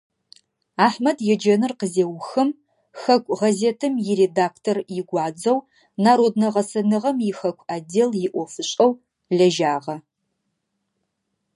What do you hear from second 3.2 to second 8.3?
гъэзетым иредактор игуадзэу, народнэ гъэсэныгъэм ихэку отдел